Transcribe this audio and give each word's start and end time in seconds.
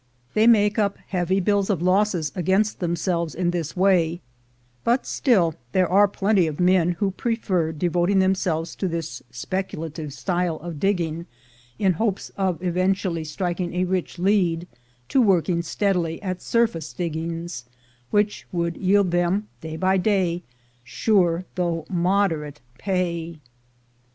They 0.33 0.47
make 0.47 0.79
up 0.79 0.97
heavy 1.09 1.39
bills 1.39 1.69
of 1.69 1.79
losses 1.79 2.31
against 2.33 2.79
them 2.79 2.95
selves 2.95 3.35
in 3.35 3.51
this 3.51 3.77
way, 3.77 4.19
but 4.83 5.05
still 5.05 5.53
there 5.73 5.87
are 5.87 6.07
plenty 6.07 6.47
of 6.47 6.59
men 6.59 6.93
who 6.93 7.11
prefer 7.11 7.71
devoting 7.71 8.17
themselves 8.17 8.75
to 8.77 8.87
this 8.87 9.21
speculative 9.29 10.11
style 10.11 10.57
ON 10.63 10.73
THE 10.73 10.91
TRAIL 10.91 10.95
187 10.95 10.95
of 10.95 10.97
digging, 10.97 11.25
in 11.85 11.93
hopes 11.99 12.31
of 12.35 12.63
eventually 12.63 13.23
striking 13.23 13.75
a 13.75 13.83
rich 13.85 14.17
lead, 14.17 14.67
to 15.09 15.21
working 15.21 15.61
steadily 15.61 16.19
at 16.23 16.41
surface 16.41 16.93
diggings, 16.93 17.65
which 18.09 18.47
would 18.51 18.77
yield 18.77 19.11
them, 19.11 19.49
day 19.61 19.77
by 19.77 19.97
day, 19.97 20.41
sure 20.83 21.45
though 21.53 21.85
moderate 21.91 22.59
pay. 22.79 23.39